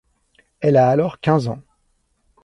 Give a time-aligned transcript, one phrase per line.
[0.61, 1.61] Elle a alors quinze ans.